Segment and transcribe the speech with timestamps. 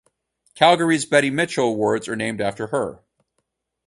[0.55, 3.03] Calgary's "Betty Mitchell" awards are named after her.